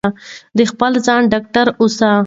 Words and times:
د 0.57 0.59
خپل 0.71 0.91
ځان 1.05 1.21
ډاکټر 1.33 1.67
اوسئ. 1.81 2.11